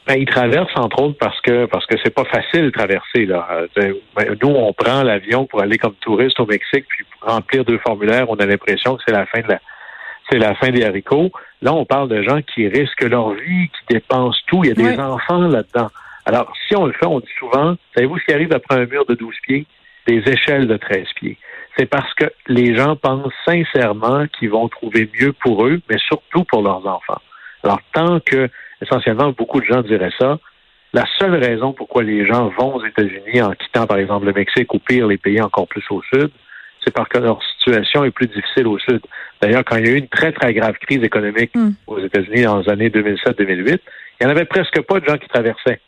Ben, 0.07 0.15
ils 0.19 0.27
traversent, 0.27 0.75
entre 0.75 1.01
autres, 1.01 1.17
parce 1.17 1.39
que 1.41 1.65
parce 1.65 1.85
que 1.87 1.95
c'est 2.03 2.13
pas 2.13 2.25
facile 2.25 2.65
de 2.65 2.69
traverser. 2.69 3.25
Là. 3.25 3.47
Euh, 3.77 3.93
ben, 4.15 4.35
nous, 4.41 4.49
on 4.49 4.71
prend 4.71 5.01
l'avion 5.01 5.47
pour 5.47 5.61
aller 5.61 5.79
comme 5.79 5.95
touriste 5.95 6.39
au 6.39 6.45
Mexique, 6.45 6.85
puis 6.87 7.03
pour 7.19 7.31
remplir 7.31 7.65
deux 7.65 7.79
formulaires, 7.79 8.29
on 8.29 8.35
a 8.35 8.45
l'impression 8.45 8.97
que 8.97 9.03
c'est 9.07 9.13
la 9.13 9.25
fin 9.25 9.41
de 9.41 9.47
la 9.47 9.59
c'est 10.29 10.37
la 10.39 10.55
fin 10.55 10.69
des 10.71 10.83
haricots. 10.83 11.31
Là, 11.61 11.73
on 11.73 11.85
parle 11.85 12.09
de 12.09 12.21
gens 12.23 12.41
qui 12.41 12.67
risquent 12.67 13.03
leur 13.03 13.31
vie, 13.33 13.69
qui 13.69 13.93
dépensent 13.95 14.39
tout. 14.47 14.63
Il 14.63 14.69
y 14.69 14.71
a 14.71 14.73
des 14.73 14.99
enfants 14.99 15.39
là-dedans. 15.39 15.89
Alors, 16.25 16.51
si 16.67 16.75
on 16.75 16.85
le 16.87 16.93
fait, 16.93 17.05
on 17.05 17.19
dit 17.19 17.33
souvent, 17.37 17.75
savez-vous 17.93 18.17
ce 18.17 18.25
qui 18.25 18.33
arrive 18.33 18.51
après 18.51 18.75
un 18.75 18.85
mur 18.85 19.05
de 19.05 19.13
12 19.13 19.35
pieds? 19.43 19.67
Des 20.07 20.23
échelles 20.27 20.67
de 20.67 20.77
13 20.77 21.05
pieds. 21.15 21.37
C'est 21.77 21.87
parce 21.87 22.13
que 22.13 22.25
les 22.47 22.75
gens 22.75 22.95
pensent 22.95 23.33
sincèrement 23.45 24.25
qu'ils 24.27 24.49
vont 24.49 24.69
trouver 24.69 25.09
mieux 25.19 25.33
pour 25.33 25.65
eux, 25.65 25.81
mais 25.89 25.97
surtout 25.97 26.43
pour 26.45 26.61
leurs 26.61 26.85
enfants. 26.87 27.21
Alors, 27.63 27.79
tant 27.93 28.19
que, 28.19 28.49
essentiellement, 28.81 29.31
beaucoup 29.31 29.59
de 29.59 29.65
gens 29.65 29.81
diraient 29.81 30.13
ça, 30.19 30.39
la 30.93 31.03
seule 31.19 31.35
raison 31.35 31.73
pourquoi 31.73 32.03
les 32.03 32.25
gens 32.25 32.49
vont 32.57 32.75
aux 32.75 32.85
États-Unis 32.85 33.41
en 33.41 33.51
quittant, 33.51 33.85
par 33.85 33.97
exemple, 33.97 34.27
le 34.27 34.33
Mexique 34.33 34.73
ou 34.73 34.79
pire, 34.79 35.07
les 35.07 35.17
pays 35.17 35.41
encore 35.41 35.67
plus 35.67 35.83
au 35.89 36.01
sud, 36.13 36.29
c'est 36.85 36.93
parce 36.93 37.09
que 37.09 37.17
leur 37.17 37.41
situation 37.55 38.05
est 38.05 38.11
plus 38.11 38.27
difficile 38.27 38.67
au 38.67 38.77
sud. 38.79 39.01
D'ailleurs, 39.41 39.65
quand 39.65 39.75
il 39.77 39.87
y 39.87 39.89
a 39.89 39.93
eu 39.93 39.97
une 39.97 40.07
très, 40.07 40.31
très 40.31 40.53
grave 40.53 40.75
crise 40.79 41.03
économique 41.03 41.51
hmm. 41.55 41.71
aux 41.87 41.99
États-Unis 41.99 42.43
dans 42.43 42.59
les 42.59 42.69
années 42.69 42.89
2007-2008, 42.89 43.79
il 44.21 44.25
n'y 44.25 44.27
en 44.27 44.29
avait 44.29 44.45
presque 44.45 44.79
pas 44.81 44.99
de 44.99 45.05
gens 45.05 45.17
qui 45.17 45.27
traversaient. 45.27 45.81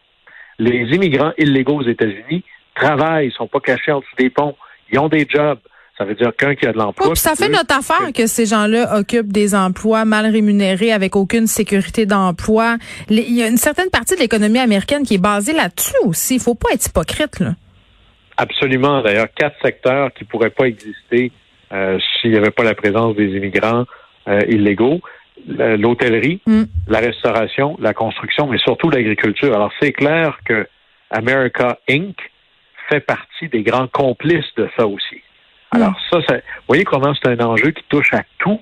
Les 0.59 0.93
immigrants 0.93 1.33
illégaux 1.37 1.75
aux 1.75 1.87
États-Unis 1.87 2.43
travaillent, 2.79 3.27
ils 3.27 3.33
sont 3.33 3.47
pas 3.47 3.59
cachés 3.59 3.91
en 3.91 3.99
dessous 3.99 4.15
des 4.17 4.29
ponts, 4.29 4.55
ils 4.91 4.99
ont 4.99 5.09
des 5.09 5.27
jobs. 5.29 5.59
Ça 5.97 6.05
veut 6.05 6.13
dire 6.13 6.31
qu'un 6.37 6.53
qui 6.53 6.67
a 6.67 6.73
de 6.73 6.77
l'emploi. 6.77 7.15
ça 7.15 7.33
fait 7.33 7.49
notre 7.49 7.75
affaire 7.75 8.13
que 8.13 8.27
ces 8.27 8.45
gens-là 8.45 8.99
occupent 8.99 9.33
des 9.33 9.55
emplois 9.55 10.05
mal 10.05 10.27
rémunérés 10.27 10.91
avec 10.91 11.15
aucune 11.15 11.47
sécurité 11.47 12.05
d'emploi. 12.05 12.77
Il 13.09 13.33
y 13.33 13.41
a 13.41 13.47
une 13.47 13.57
certaine 13.57 13.89
partie 13.89 14.15
de 14.15 14.19
l'économie 14.19 14.59
américaine 14.59 15.03
qui 15.03 15.15
est 15.15 15.21
basée 15.21 15.53
là-dessus 15.53 15.95
aussi. 16.05 16.35
Il 16.35 16.41
faut 16.41 16.53
pas 16.53 16.69
être 16.73 16.85
hypocrite. 16.85 17.39
Là. 17.39 17.55
Absolument. 18.37 19.01
D'ailleurs, 19.01 19.27
quatre 19.35 19.55
secteurs 19.63 20.13
qui 20.13 20.23
pourraient 20.23 20.51
pas 20.51 20.65
exister 20.65 21.31
euh, 21.73 21.97
s'il 22.21 22.31
n'y 22.31 22.37
avait 22.37 22.51
pas 22.51 22.63
la 22.63 22.75
présence 22.75 23.15
des 23.15 23.29
immigrants 23.35 23.85
euh, 24.27 24.41
illégaux. 24.47 25.01
L'hôtellerie, 25.47 26.41
mm. 26.45 26.63
la 26.87 26.99
restauration, 26.99 27.77
la 27.79 27.93
construction, 27.93 28.47
mais 28.47 28.57
surtout 28.57 28.89
l'agriculture. 28.89 29.55
Alors, 29.55 29.71
c'est 29.79 29.93
clair 29.93 30.39
que 30.45 30.67
America 31.11 31.79
Inc., 31.89 32.15
fait 32.89 33.01
partie 33.01 33.47
des 33.49 33.63
grands 33.63 33.87
complices 33.87 34.53
de 34.55 34.69
ça 34.77 34.87
aussi. 34.87 35.21
Alors 35.71 35.91
hmm. 35.91 36.21
ça, 36.27 36.35
vous 36.35 36.41
voyez 36.67 36.83
comment 36.83 37.13
c'est 37.13 37.29
un 37.29 37.39
enjeu 37.45 37.71
qui 37.71 37.83
touche 37.89 38.13
à 38.13 38.23
tout. 38.39 38.61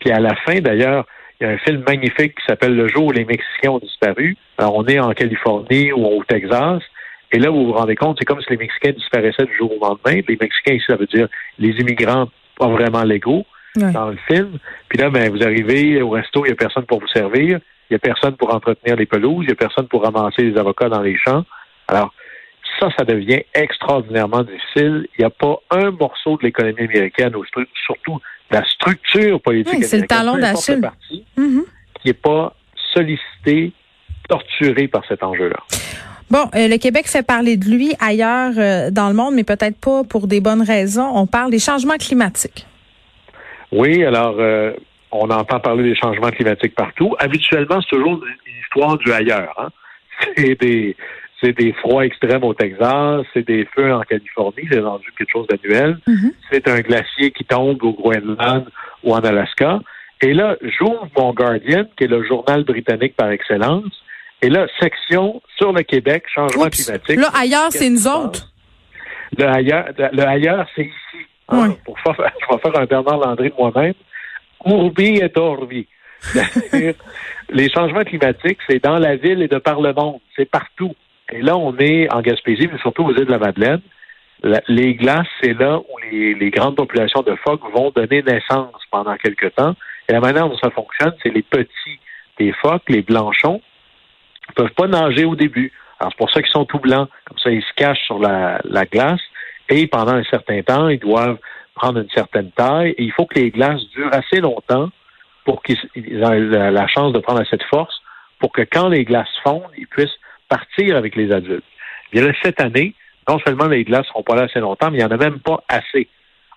Puis 0.00 0.10
à 0.10 0.20
la 0.20 0.34
fin, 0.36 0.60
d'ailleurs, 0.60 1.06
il 1.40 1.46
y 1.46 1.50
a 1.50 1.52
un 1.52 1.58
film 1.58 1.82
magnifique 1.86 2.36
qui 2.36 2.44
s'appelle 2.46 2.76
Le 2.76 2.88
jour 2.88 3.06
où 3.06 3.12
les 3.12 3.24
Mexicains 3.24 3.70
ont 3.70 3.78
disparu. 3.78 4.36
Alors, 4.58 4.76
on 4.76 4.86
est 4.86 4.98
en 4.98 5.12
Californie 5.12 5.92
ou 5.92 6.04
au 6.04 6.24
Texas. 6.24 6.82
Et 7.32 7.38
là, 7.38 7.50
vous 7.50 7.66
vous 7.66 7.72
rendez 7.72 7.96
compte, 7.96 8.16
c'est 8.18 8.24
comme 8.24 8.40
si 8.40 8.50
les 8.50 8.56
Mexicains 8.56 8.92
disparaissaient 8.92 9.46
du 9.46 9.56
jour 9.56 9.72
au 9.72 9.84
lendemain. 9.84 10.20
Les 10.28 10.38
Mexicains 10.40 10.74
ici, 10.74 10.84
ça 10.86 10.96
veut 10.96 11.06
dire 11.06 11.26
les 11.58 11.70
immigrants 11.70 12.28
pas 12.56 12.68
vraiment 12.68 13.02
légaux 13.02 13.44
dans 13.76 14.10
le 14.10 14.18
film. 14.28 14.58
Puis 14.88 14.98
là, 14.98 15.10
ben, 15.10 15.30
vous 15.30 15.42
arrivez 15.42 16.00
au 16.00 16.10
resto, 16.10 16.44
il 16.44 16.48
n'y 16.48 16.52
a 16.52 16.56
personne 16.56 16.84
pour 16.84 17.00
vous 17.00 17.08
servir. 17.08 17.58
Il 17.90 17.92
n'y 17.92 17.96
a 17.96 17.98
personne 17.98 18.36
pour 18.36 18.54
entretenir 18.54 18.96
les 18.96 19.06
pelouses. 19.06 19.44
Il 19.44 19.48
n'y 19.48 19.52
a 19.52 19.56
personne 19.56 19.88
pour 19.88 20.04
ramasser 20.04 20.42
les 20.42 20.56
avocats 20.56 20.88
dans 20.88 21.02
les 21.02 21.16
champs. 21.18 21.44
Alors, 21.88 22.14
ça, 22.78 22.88
ça 22.96 23.04
devient 23.04 23.42
extraordinairement 23.54 24.42
difficile. 24.42 25.06
Il 25.18 25.20
n'y 25.20 25.24
a 25.24 25.30
pas 25.30 25.56
un 25.70 25.90
morceau 25.90 26.36
de 26.38 26.44
l'économie 26.44 26.80
américaine, 26.80 27.34
ou 27.36 27.44
surtout 27.84 28.20
la 28.50 28.64
structure 28.64 29.40
politique 29.40 29.74
oui, 29.78 29.84
c'est 29.84 30.00
le 30.00 30.06
talon 30.06 30.36
d'Achille. 30.36 30.90
Mm-hmm. 31.36 31.64
qui 32.00 32.08
n'est 32.08 32.14
pas 32.14 32.54
sollicité, 32.92 33.72
torturé 34.28 34.88
par 34.88 35.04
cet 35.06 35.22
enjeu-là. 35.22 35.56
Bon, 36.30 36.48
euh, 36.54 36.68
le 36.68 36.78
Québec 36.78 37.06
fait 37.06 37.24
parler 37.24 37.56
de 37.56 37.66
lui 37.66 37.94
ailleurs 38.00 38.52
euh, 38.56 38.90
dans 38.90 39.08
le 39.08 39.14
monde, 39.14 39.34
mais 39.34 39.44
peut-être 39.44 39.78
pas 39.78 40.04
pour 40.04 40.26
des 40.26 40.40
bonnes 40.40 40.62
raisons. 40.62 41.10
On 41.14 41.26
parle 41.26 41.50
des 41.50 41.58
changements 41.58 41.96
climatiques. 41.96 42.66
Oui, 43.72 44.04
alors 44.04 44.36
euh, 44.38 44.72
on 45.10 45.28
entend 45.30 45.60
parler 45.60 45.82
des 45.82 45.96
changements 45.96 46.30
climatiques 46.30 46.74
partout. 46.74 47.14
Habituellement, 47.18 47.80
c'est 47.82 47.96
toujours 47.96 48.20
une 48.24 48.60
histoire 48.62 48.96
du 48.98 49.12
ailleurs. 49.12 49.54
Hein? 49.58 49.68
C'est 50.36 50.60
des 50.60 50.96
c'est 51.44 51.52
des 51.52 51.72
froids 51.74 52.06
extrêmes 52.06 52.42
au 52.42 52.54
Texas, 52.54 53.26
c'est 53.34 53.46
des 53.46 53.68
feux 53.74 53.92
en 53.92 54.00
Californie, 54.00 54.66
c'est 54.70 54.80
rendu 54.80 55.06
quelque 55.16 55.30
chose 55.30 55.46
d'annuel. 55.48 55.98
Mm-hmm. 56.08 56.32
C'est 56.50 56.68
un 56.68 56.80
glacier 56.80 57.30
qui 57.32 57.44
tombe 57.44 57.82
au 57.82 57.92
Groenland 57.92 58.64
ou 59.02 59.14
en 59.14 59.18
Alaska. 59.18 59.80
Et 60.22 60.32
là, 60.32 60.56
j'ouvre 60.62 61.06
mon 61.16 61.34
Guardian, 61.34 61.84
qui 61.96 62.04
est 62.04 62.08
le 62.08 62.24
journal 62.24 62.64
britannique 62.64 63.14
par 63.14 63.30
excellence. 63.30 63.92
Et 64.40 64.48
là, 64.48 64.66
section 64.80 65.42
sur 65.58 65.72
le 65.72 65.82
Québec, 65.82 66.24
changement 66.34 66.68
climatique. 66.70 67.16
Là, 67.16 67.28
ailleurs, 67.34 67.70
c'est 67.70 67.90
nous 67.90 68.08
autres. 68.08 68.50
Le 69.36 69.46
ailleurs, 69.46 69.86
le 69.98 70.22
ailleurs 70.22 70.66
c'est 70.74 70.82
ici. 70.82 71.26
Pour 71.84 71.98
faire, 72.00 72.14
je 72.40 72.54
vais 72.54 72.60
faire 72.60 72.80
un 72.80 72.86
Bernard 72.86 73.18
Landry 73.18 73.50
de 73.50 73.54
moi-même. 73.58 73.94
Urbi 74.64 75.16
et 75.16 75.30
orbi. 75.38 75.86
les 77.50 77.70
changements 77.70 78.04
climatiques, 78.04 78.58
c'est 78.66 78.82
dans 78.82 78.98
la 78.98 79.16
ville 79.16 79.42
et 79.42 79.48
de 79.48 79.58
par 79.58 79.80
le 79.80 79.92
monde. 79.92 80.20
C'est 80.36 80.48
partout. 80.48 80.94
Et 81.32 81.40
là, 81.40 81.56
on 81.56 81.76
est 81.78 82.12
en 82.12 82.20
Gaspésie, 82.20 82.68
mais 82.70 82.78
surtout 82.78 83.04
aux 83.04 83.12
îles 83.12 83.26
de 83.26 83.30
la 83.30 83.38
Madeleine. 83.38 83.80
les 84.68 84.94
glaces, 84.94 85.26
c'est 85.42 85.54
là 85.54 85.78
où 85.78 85.98
les, 86.10 86.50
grandes 86.50 86.76
populations 86.76 87.22
de 87.22 87.34
phoques 87.36 87.62
vont 87.74 87.90
donner 87.90 88.22
naissance 88.22 88.74
pendant 88.90 89.16
quelque 89.16 89.46
temps. 89.46 89.74
Et 90.08 90.12
la 90.12 90.20
manière 90.20 90.48
dont 90.48 90.58
ça 90.58 90.70
fonctionne, 90.70 91.14
c'est 91.22 91.34
les 91.34 91.42
petits 91.42 91.98
des 92.38 92.52
phoques, 92.52 92.82
les 92.88 93.02
blanchons, 93.02 93.60
ne 94.48 94.54
peuvent 94.54 94.74
pas 94.74 94.86
nager 94.86 95.24
au 95.24 95.34
début. 95.34 95.72
Alors, 95.98 96.12
c'est 96.12 96.18
pour 96.18 96.30
ça 96.30 96.42
qu'ils 96.42 96.52
sont 96.52 96.66
tout 96.66 96.80
blancs. 96.80 97.08
Comme 97.26 97.38
ça, 97.38 97.50
ils 97.50 97.62
se 97.62 97.72
cachent 97.76 98.04
sur 98.04 98.18
la, 98.18 98.60
la 98.64 98.84
glace. 98.84 99.20
Et 99.70 99.86
pendant 99.86 100.14
un 100.14 100.24
certain 100.24 100.60
temps, 100.62 100.88
ils 100.88 100.98
doivent 100.98 101.38
prendre 101.74 102.00
une 102.00 102.10
certaine 102.10 102.50
taille. 102.50 102.90
Et 102.98 103.04
il 103.04 103.12
faut 103.12 103.24
que 103.24 103.36
les 103.36 103.50
glaces 103.50 103.80
durent 103.94 104.12
assez 104.12 104.40
longtemps 104.40 104.90
pour 105.44 105.62
qu'ils 105.62 105.78
aient 105.96 106.70
la 106.70 106.86
chance 106.88 107.12
de 107.12 107.18
prendre 107.20 107.42
cette 107.48 107.62
force 107.64 108.02
pour 108.38 108.52
que 108.52 108.62
quand 108.62 108.88
les 108.88 109.04
glaces 109.04 109.28
fondent, 109.42 109.70
ils 109.78 109.86
puissent 109.86 110.18
partir 110.54 110.96
avec 110.96 111.16
les 111.16 111.32
adultes. 111.32 111.64
Et 112.12 112.20
là, 112.20 112.32
cette 112.42 112.60
année, 112.60 112.94
non 113.28 113.38
seulement 113.44 113.66
les 113.66 113.84
glaces 113.84 114.06
ne 114.06 114.12
seront 114.12 114.22
pas 114.22 114.36
là 114.36 114.42
assez 114.42 114.60
longtemps, 114.60 114.90
mais 114.90 114.98
il 114.98 115.04
n'y 115.04 115.12
en 115.12 115.16
a 115.16 115.16
même 115.16 115.40
pas 115.40 115.62
assez. 115.68 116.08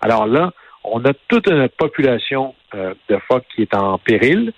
Alors 0.02 0.28
là, 0.28 0.52
on 0.84 1.04
a 1.06 1.14
toute 1.28 1.48
une 1.50 1.68
population 1.70 2.54
euh, 2.76 2.94
de 3.10 3.18
phoques 3.28 3.48
qui 3.56 3.64
est 3.64 3.74
en 3.74 3.98
péril, 3.98 4.54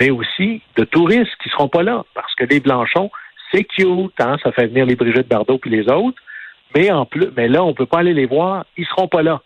mais 0.00 0.10
aussi 0.10 0.62
de 0.76 0.84
touristes 0.84 1.36
qui 1.40 1.48
ne 1.48 1.52
seront 1.52 1.68
pas 1.68 1.82
là, 1.82 2.04
parce 2.14 2.34
que 2.34 2.44
les 2.44 2.60
Blanchons, 2.60 3.10
c'est 3.52 3.64
cute, 3.64 4.20
hein, 4.20 4.36
ça 4.42 4.50
fait 4.52 4.66
venir 4.66 4.86
les 4.86 4.96
Brigitte 4.96 5.28
Bardot 5.28 5.58
puis 5.58 5.70
les 5.70 5.88
autres, 5.88 6.20
mais 6.74 6.90
en 6.90 7.04
plus, 7.04 7.28
mais 7.36 7.48
là, 7.48 7.62
on 7.62 7.68
ne 7.68 7.74
peut 7.74 7.86
pas 7.86 7.98
aller 7.98 8.14
les 8.14 8.26
voir, 8.26 8.64
ils 8.76 8.82
ne 8.82 8.86
seront 8.86 9.08
pas 9.08 9.22
là. 9.22 9.42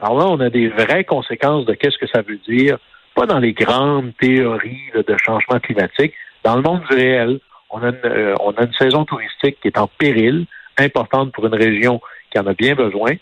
Alors 0.00 0.18
là, 0.18 0.26
on 0.28 0.40
a 0.40 0.50
des 0.50 0.68
vraies 0.68 1.04
conséquences 1.04 1.66
de 1.66 1.74
qu'est-ce 1.74 1.98
que 1.98 2.08
ça 2.08 2.22
veut 2.22 2.40
dire, 2.48 2.78
pas 3.14 3.26
dans 3.26 3.38
les 3.38 3.52
grandes 3.52 4.12
théories 4.18 4.90
de 4.94 5.16
changement 5.24 5.60
climatique, 5.60 6.14
dans 6.44 6.56
le 6.56 6.62
monde 6.62 6.82
réel. 6.88 7.38
On 7.72 7.82
a, 7.82 7.88
une, 7.88 8.00
euh, 8.04 8.34
on 8.40 8.52
a 8.52 8.64
une 8.64 8.74
saison 8.74 9.04
touristique 9.04 9.58
qui 9.60 9.68
est 9.68 9.78
en 9.78 9.88
péril, 9.88 10.46
importante 10.78 11.32
pour 11.32 11.46
une 11.46 11.54
région 11.54 12.00
qui 12.30 12.38
en 12.38 12.46
a 12.46 12.54
bien 12.54 12.74
besoin. 12.74 13.12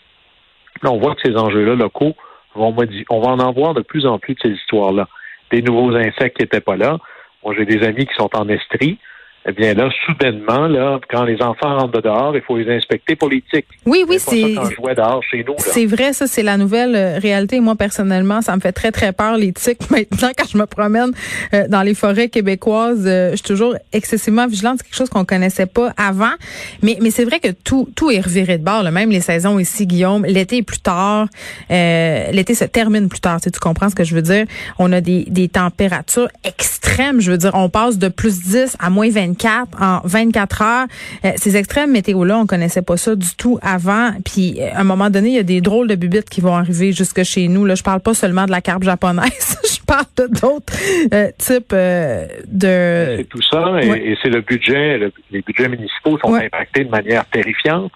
Là, 0.83 0.91
on 0.91 0.99
voit 0.99 1.15
que 1.15 1.21
ces 1.23 1.35
enjeux-là 1.35 1.75
locaux 1.75 2.15
vont 2.53 2.75
on 3.09 3.21
va 3.21 3.27
en 3.29 3.39
avoir 3.39 3.73
de 3.73 3.81
plus 3.81 4.05
en 4.05 4.19
plus 4.19 4.35
de 4.35 4.39
ces 4.41 4.49
histoires-là. 4.49 5.07
Des 5.51 5.61
nouveaux 5.61 5.95
insectes 5.95 6.37
qui 6.37 6.43
n'étaient 6.43 6.61
pas 6.61 6.75
là. 6.75 6.97
Moi, 7.43 7.55
j'ai 7.57 7.65
des 7.65 7.85
amis 7.85 8.05
qui 8.05 8.13
sont 8.15 8.29
en 8.35 8.47
Estrie 8.49 8.99
eh 9.47 9.53
bien 9.53 9.73
là, 9.73 9.89
soudainement, 10.05 10.67
là, 10.67 10.99
quand 11.09 11.23
les 11.23 11.41
enfants 11.41 11.79
rentrent 11.79 11.99
dehors, 11.99 12.35
il 12.35 12.43
faut 12.43 12.57
les 12.57 12.75
inspecter 12.75 13.15
pour 13.15 13.27
les 13.29 13.41
tiques. 13.51 13.65
Oui, 13.87 14.05
oui, 14.07 14.17
c'est. 14.19 14.55
C'est 15.57 15.85
vrai, 15.87 16.13
ça, 16.13 16.27
c'est 16.27 16.43
la 16.43 16.57
nouvelle 16.57 16.95
euh, 16.95 17.17
réalité. 17.17 17.59
Moi, 17.59 17.75
personnellement, 17.75 18.43
ça 18.43 18.55
me 18.55 18.61
fait 18.61 18.71
très, 18.71 18.91
très 18.91 19.13
peur 19.13 19.37
les 19.37 19.51
tiques. 19.51 19.81
Maintenant, 19.89 20.29
quand 20.37 20.45
je 20.47 20.57
me 20.59 20.65
promène 20.67 21.11
euh, 21.55 21.67
dans 21.67 21.81
les 21.81 21.95
forêts 21.95 22.29
québécoises, 22.29 23.05
euh, 23.07 23.31
je 23.31 23.37
suis 23.37 23.45
toujours 23.45 23.75
excessivement 23.93 24.45
vigilante. 24.45 24.77
C'est 24.77 24.83
quelque 24.83 24.97
chose 24.97 25.09
qu'on 25.09 25.25
connaissait 25.25 25.65
pas 25.65 25.91
avant. 25.97 26.33
Mais, 26.83 26.99
mais 27.01 27.09
c'est 27.09 27.25
vrai 27.25 27.39
que 27.39 27.49
tout, 27.49 27.89
tout 27.95 28.11
est 28.11 28.21
reviré 28.21 28.59
de 28.59 28.63
bord. 28.63 28.83
Là. 28.83 28.91
Même 28.91 29.09
les 29.09 29.21
saisons 29.21 29.57
ici, 29.57 29.87
Guillaume, 29.87 30.23
l'été 30.23 30.57
est 30.57 30.61
plus 30.63 30.81
tard. 30.81 31.27
l'été 31.69 32.53
se 32.53 32.65
termine 32.65 33.09
plus 33.09 33.21
tard. 33.21 33.41
Tu, 33.41 33.49
tu 33.49 33.59
comprends 33.59 33.89
ce 33.89 33.95
que 33.95 34.03
je 34.03 34.13
veux 34.13 34.21
dire? 34.21 34.45
On 34.77 34.93
a 34.93 35.01
des, 35.01 35.25
des 35.27 35.49
températures 35.49 36.29
extrêmes. 36.43 37.21
Je 37.21 37.31
veux 37.31 37.37
dire, 37.39 37.51
on 37.55 37.69
passe 37.69 37.97
de 37.97 38.07
plus 38.07 38.39
10 38.41 38.77
à 38.79 38.91
moins 38.91 39.09
20 39.09 39.30
en 39.79 40.01
24 40.03 40.61
heures. 40.61 40.87
Euh, 41.25 41.31
ces 41.35 41.57
extrêmes 41.57 41.91
météo-là, 41.91 42.37
on 42.37 42.45
connaissait 42.45 42.81
pas 42.81 42.97
ça 42.97 43.15
du 43.15 43.35
tout 43.37 43.59
avant. 43.61 44.11
Puis, 44.25 44.57
euh, 44.59 44.69
à 44.73 44.81
un 44.81 44.83
moment 44.83 45.09
donné, 45.09 45.29
il 45.29 45.35
y 45.35 45.39
a 45.39 45.43
des 45.43 45.61
drôles 45.61 45.87
de 45.87 45.95
bubites 45.95 46.29
qui 46.29 46.41
vont 46.41 46.55
arriver 46.55 46.91
jusque 46.91 47.23
chez 47.23 47.47
nous. 47.47 47.65
Là, 47.65 47.75
je 47.75 47.83
parle 47.83 48.01
pas 48.01 48.13
seulement 48.13 48.45
de 48.45 48.51
la 48.51 48.61
carpe 48.61 48.83
japonaise. 48.83 49.57
je 49.63 49.83
parle 49.85 50.05
de 50.17 50.27
d'autres 50.27 50.73
euh, 51.13 51.29
types 51.37 51.73
de... 51.73 53.17
C'est 53.17 53.29
tout 53.29 53.41
ça. 53.41 53.81
Et, 53.81 54.17
c'est 54.21 54.29
le 54.29 54.41
budget. 54.41 54.99
les 55.31 55.41
budgets 55.41 55.67
municipaux 55.67 56.17
sont 56.19 56.33
impactés 56.33 56.83
de 56.83 56.89
manière 56.89 57.25
terrifiante 57.25 57.91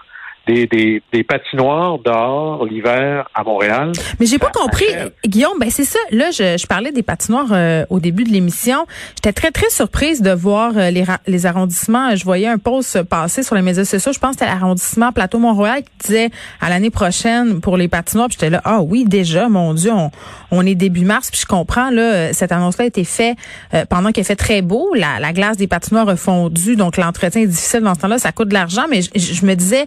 des, 0.47 0.67
des, 0.67 1.01
des 1.11 1.23
patinoires 1.23 1.97
dehors 1.99 2.65
l'hiver 2.65 3.27
à 3.33 3.43
Montréal. 3.43 3.91
Mais 4.19 4.25
j'ai 4.25 4.39
pas 4.39 4.51
compris, 4.51 4.85
Guillaume. 5.25 5.57
Ben 5.59 5.69
c'est 5.69 5.85
ça. 5.85 5.99
Là, 6.11 6.31
je, 6.31 6.57
je 6.57 6.67
parlais 6.67 6.91
des 6.91 7.03
patinoires 7.03 7.47
euh, 7.51 7.85
au 7.89 7.99
début 7.99 8.23
de 8.23 8.29
l'émission. 8.29 8.85
J'étais 9.15 9.33
très 9.33 9.51
très 9.51 9.69
surprise 9.69 10.21
de 10.21 10.31
voir 10.31 10.73
euh, 10.75 10.91
les, 10.91 11.03
les 11.27 11.45
arrondissements. 11.45 12.15
Je 12.15 12.23
voyais 12.23 12.47
un 12.47 12.57
post 12.57 13.01
passer 13.03 13.43
sur 13.43 13.55
les 13.55 13.61
médias 13.61 13.85
sociaux. 13.85 14.13
Je 14.13 14.19
pense 14.19 14.35
que 14.35 14.39
c'était 14.39 14.51
l'arrondissement 14.51 15.11
Plateau 15.11 15.39
Mont-Royal 15.39 15.83
qui 15.83 16.07
disait 16.07 16.29
à 16.61 16.69
l'année 16.69 16.91
prochaine 16.91 17.61
pour 17.61 17.77
les 17.77 17.87
patinoires. 17.87 18.27
J'étais 18.31 18.49
là, 18.49 18.61
ah 18.65 18.81
oui, 18.81 19.05
déjà, 19.05 19.49
mon 19.49 19.73
Dieu, 19.73 19.91
on, 19.91 20.11
on 20.51 20.65
est 20.65 20.75
début 20.75 21.05
mars. 21.05 21.31
Puis 21.31 21.41
je 21.41 21.45
comprends 21.45 21.89
là, 21.89 22.33
cette 22.33 22.51
annonce-là 22.51 22.85
a 22.85 22.87
été 22.87 23.03
faite 23.03 23.37
euh, 23.73 23.85
pendant 23.89 24.11
qu'il 24.11 24.23
fait 24.23 24.35
très 24.35 24.61
beau. 24.61 24.93
La, 24.95 25.19
la 25.19 25.33
glace 25.33 25.57
des 25.57 25.67
patinoires 25.67 26.09
a 26.09 26.15
fondu, 26.15 26.75
donc 26.75 26.97
l'entretien 26.97 27.41
est 27.41 27.47
difficile 27.47 27.81
dans 27.81 27.95
ce 27.95 28.01
temps-là. 28.01 28.17
Ça 28.17 28.31
coûte 28.31 28.49
de 28.49 28.53
l'argent, 28.53 28.83
mais 28.89 29.01
je, 29.01 29.09
je 29.15 29.45
me 29.45 29.55
disais 29.55 29.85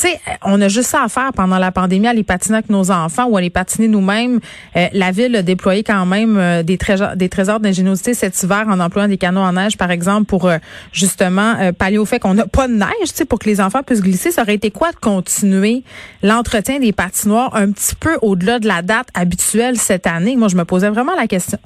sais, 0.00 0.20
on 0.44 0.60
a 0.60 0.68
juste 0.68 0.88
ça 0.88 1.02
à 1.02 1.08
faire 1.08 1.30
pendant 1.34 1.58
la 1.58 1.72
pandémie, 1.72 2.06
à 2.06 2.12
les 2.12 2.22
patiner 2.22 2.58
avec 2.58 2.70
nos 2.70 2.90
enfants 2.90 3.26
ou 3.26 3.36
à 3.36 3.40
les 3.40 3.50
patiner 3.50 3.88
nous-mêmes. 3.88 4.40
Euh, 4.76 4.86
la 4.92 5.10
ville 5.10 5.36
a 5.36 5.42
déployé 5.42 5.82
quand 5.82 6.06
même 6.06 6.36
euh, 6.38 6.62
des, 6.62 6.78
trésors, 6.78 7.60
d'ingéniosité 7.60 8.14
cet 8.14 8.42
hiver 8.42 8.64
en 8.68 8.80
employant 8.80 9.08
des 9.08 9.18
canaux 9.18 9.40
en 9.40 9.52
neige, 9.52 9.76
par 9.76 9.90
exemple, 9.90 10.26
pour 10.26 10.48
euh, 10.48 10.58
justement 10.92 11.72
pallier 11.78 11.98
au 11.98 12.04
fait 12.04 12.18
qu'on 12.18 12.34
n'a 12.34 12.46
pas 12.46 12.68
de 12.68 12.72
neige, 12.72 13.14
tu 13.16 13.26
pour 13.26 13.38
que 13.38 13.48
les 13.48 13.60
enfants 13.60 13.82
puissent 13.82 14.02
glisser. 14.02 14.30
Ça 14.30 14.42
aurait 14.42 14.54
été 14.54 14.70
quoi 14.70 14.92
de 14.92 14.96
continuer 14.96 15.82
l'entretien 16.22 16.78
des 16.78 16.92
patinoires 16.92 17.54
un 17.54 17.70
petit 17.72 17.94
peu 17.94 18.16
au-delà 18.22 18.58
de 18.58 18.66
la 18.66 18.82
date 18.82 19.08
habituelle 19.14 19.76
cette 19.76 20.06
année? 20.06 20.36
Moi, 20.36 20.48
je 20.48 20.56
me 20.56 20.64
posais 20.64 20.88
vraiment 20.88 21.14
la 21.14 21.26
question. 21.26 21.58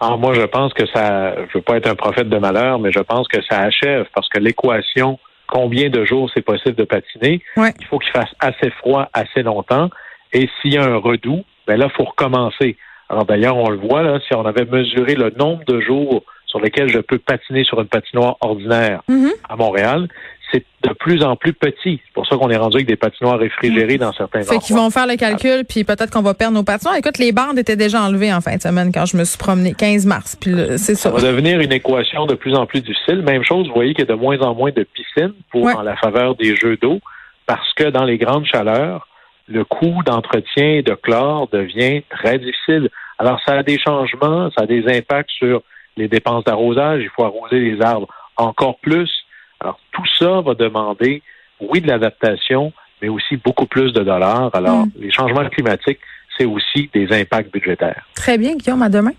Alors 0.00 0.18
moi, 0.18 0.32
je 0.32 0.42
pense 0.42 0.72
que 0.72 0.86
ça, 0.86 1.34
je 1.36 1.58
veux 1.58 1.62
pas 1.62 1.76
être 1.76 1.88
un 1.88 1.94
prophète 1.94 2.28
de 2.28 2.38
malheur, 2.38 2.78
mais 2.78 2.90
je 2.90 3.00
pense 3.00 3.28
que 3.28 3.42
ça 3.42 3.60
achève 3.60 4.06
parce 4.14 4.28
que 4.28 4.38
l'équation 4.38 5.18
combien 5.50 5.90
de 5.90 6.04
jours 6.04 6.30
c'est 6.32 6.44
possible 6.44 6.76
de 6.76 6.84
patiner. 6.84 7.42
Il 7.56 7.86
faut 7.86 7.98
qu'il 7.98 8.12
fasse 8.12 8.32
assez 8.38 8.70
froid 8.70 9.08
assez 9.12 9.42
longtemps. 9.42 9.90
Et 10.32 10.48
s'il 10.60 10.74
y 10.74 10.78
a 10.78 10.84
un 10.84 10.96
redout, 10.96 11.44
ben 11.66 11.76
là, 11.76 11.88
il 11.90 11.96
faut 11.96 12.04
recommencer. 12.04 12.76
Alors 13.08 13.24
d'ailleurs, 13.24 13.56
on 13.56 13.68
le 13.68 13.76
voit 13.76 14.02
là, 14.02 14.20
si 14.26 14.34
on 14.34 14.46
avait 14.46 14.64
mesuré 14.64 15.16
le 15.16 15.30
nombre 15.36 15.64
de 15.64 15.80
jours 15.80 16.22
sur 16.46 16.60
lesquels 16.60 16.88
je 16.88 16.98
peux 16.98 17.18
patiner 17.18 17.64
sur 17.64 17.80
une 17.80 17.88
patinoire 17.88 18.36
ordinaire 18.40 19.02
mm-hmm. 19.08 19.32
à 19.48 19.56
Montréal, 19.56 20.08
c'est 20.52 20.64
de 20.82 20.92
plus 20.94 21.22
en 21.22 21.36
plus 21.36 21.52
petit. 21.52 22.00
C'est 22.04 22.12
pour 22.14 22.26
ça 22.26 22.36
qu'on 22.36 22.50
est 22.50 22.56
rendu 22.56 22.78
avec 22.78 22.86
des 22.86 22.96
patinoires 22.96 23.38
réfrigérées 23.38 23.98
dans 23.98 24.12
certains 24.12 24.40
endroits. 24.40 24.54
Fait 24.54 24.60
qu'ils 24.60 24.76
vont 24.76 24.90
faire 24.90 25.06
le 25.06 25.16
calcul, 25.16 25.64
puis 25.64 25.84
peut-être 25.84 26.10
qu'on 26.10 26.22
va 26.22 26.34
perdre 26.34 26.54
nos 26.54 26.62
patinoires. 26.62 26.96
Écoute, 26.96 27.18
les 27.18 27.32
bandes 27.32 27.58
étaient 27.58 27.76
déjà 27.76 28.02
enlevées 28.02 28.32
en 28.32 28.40
fin 28.40 28.56
de 28.56 28.62
semaine 28.62 28.90
quand 28.92 29.06
je 29.06 29.16
me 29.16 29.24
suis 29.24 29.38
promené 29.38 29.74
15 29.74 30.06
mars, 30.06 30.36
puis 30.40 30.54
c'est 30.76 30.94
ça. 30.94 31.10
Ça 31.10 31.10
va 31.10 31.20
devenir 31.20 31.60
une 31.60 31.72
équation 31.72 32.26
de 32.26 32.34
plus 32.34 32.54
en 32.54 32.66
plus 32.66 32.80
difficile. 32.80 33.22
Même 33.22 33.44
chose, 33.44 33.68
vous 33.68 33.74
voyez 33.74 33.94
qu'il 33.94 34.06
y 34.06 34.10
a 34.10 34.14
de 34.14 34.20
moins 34.20 34.38
en 34.40 34.54
moins 34.54 34.70
de 34.70 34.84
piscines 34.84 35.34
pour 35.50 35.66
en 35.66 35.82
la 35.82 35.96
faveur 35.96 36.34
des 36.34 36.56
jeux 36.56 36.76
d'eau, 36.76 37.00
parce 37.46 37.72
que 37.74 37.84
dans 37.84 38.04
les 38.04 38.18
grandes 38.18 38.46
chaleurs, 38.46 39.06
le 39.48 39.64
coût 39.64 40.02
d'entretien 40.06 40.82
de 40.82 40.94
chlore 40.94 41.48
devient 41.48 42.02
très 42.08 42.38
difficile. 42.38 42.88
Alors, 43.18 43.40
ça 43.44 43.58
a 43.58 43.62
des 43.62 43.78
changements, 43.78 44.50
ça 44.56 44.62
a 44.62 44.66
des 44.66 44.86
impacts 44.86 45.30
sur 45.30 45.62
les 45.96 46.08
dépenses 46.08 46.44
d'arrosage. 46.44 47.02
Il 47.02 47.10
faut 47.10 47.24
arroser 47.24 47.58
les 47.58 47.82
arbres 47.82 48.08
encore 48.36 48.78
plus. 48.78 49.10
Alors, 49.60 49.78
tout 49.92 50.06
ça 50.18 50.40
va 50.40 50.54
demander, 50.54 51.22
oui, 51.60 51.80
de 51.80 51.86
l'adaptation, 51.86 52.72
mais 53.02 53.08
aussi 53.08 53.36
beaucoup 53.36 53.66
plus 53.66 53.92
de 53.92 54.02
dollars. 54.02 54.50
Alors, 54.54 54.86
mm. 54.86 54.92
les 54.98 55.12
changements 55.12 55.48
climatiques, 55.48 56.00
c'est 56.36 56.46
aussi 56.46 56.90
des 56.92 57.08
impacts 57.12 57.52
budgétaires. 57.52 58.06
Très 58.14 58.38
bien, 58.38 58.54
Guillaume, 58.56 58.82
à 58.82 58.88
demain. 58.88 59.12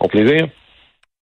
Au 0.00 0.08
plaisir. 0.08 0.48